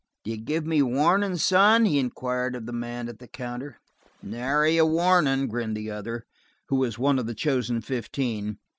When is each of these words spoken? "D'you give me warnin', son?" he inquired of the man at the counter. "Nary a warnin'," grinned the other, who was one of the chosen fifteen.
"D'you 0.23 0.35
give 0.37 0.65
me 0.65 0.81
warnin', 0.81 1.37
son?" 1.37 1.85
he 1.85 1.99
inquired 1.99 2.55
of 2.55 2.65
the 2.65 2.73
man 2.73 3.07
at 3.07 3.19
the 3.19 3.27
counter. 3.27 3.77
"Nary 4.23 4.75
a 4.77 4.83
warnin'," 4.83 5.45
grinned 5.47 5.77
the 5.77 5.91
other, 5.91 6.25
who 6.69 6.77
was 6.77 6.97
one 6.97 7.19
of 7.19 7.27
the 7.27 7.35
chosen 7.35 7.81
fifteen. 7.81 8.57